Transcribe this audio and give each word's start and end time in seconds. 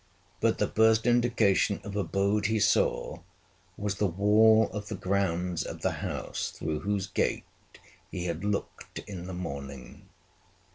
But 0.39 0.57
the 0.57 0.67
first 0.67 1.05
indication 1.05 1.79
of 1.83 1.95
abode 1.95 2.47
he 2.47 2.59
saw, 2.59 3.19
was 3.77 3.97
the 3.97 4.07
wall 4.07 4.67
of 4.71 4.87
the 4.87 4.95
grounds 4.95 5.63
of 5.63 5.81
the 5.83 5.91
house 6.01 6.49
through 6.49 6.79
whose 6.79 7.05
gate 7.05 7.45
he 8.09 8.25
had 8.25 8.43
looked 8.43 8.97
in 9.05 9.27
the 9.27 9.35
morning. 9.35 10.09